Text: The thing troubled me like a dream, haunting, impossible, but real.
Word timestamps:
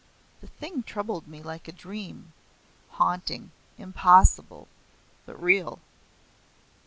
The 0.39 0.47
thing 0.47 0.81
troubled 0.81 1.27
me 1.27 1.43
like 1.43 1.67
a 1.67 1.71
dream, 1.71 2.33
haunting, 2.93 3.51
impossible, 3.77 4.67
but 5.27 5.39
real. 5.39 5.77